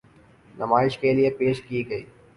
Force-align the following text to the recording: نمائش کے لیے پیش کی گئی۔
نمائش 0.55 0.97
کے 0.97 1.13
لیے 1.13 1.29
پیش 1.29 1.61
کی 1.61 1.89
گئی۔ 1.89 2.03